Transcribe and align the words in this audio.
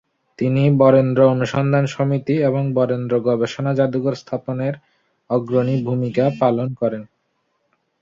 তিনি 0.39 0.63
‘বরেন্দ্র 0.79 1.19
অনুসন্ধান 1.27 1.85
সমিতি’ 1.87 2.35
এবং 2.49 2.63
‘বরেন্দ্র 2.77 3.13
গবেষণা 3.27 3.71
জাদুঘর’ 3.75 4.13
স্থাপনে 4.21 4.67
অগ্রনীয় 5.29 5.81
ভূমিকা 5.87 6.25
পালন 6.41 6.67
করেন। 6.81 7.03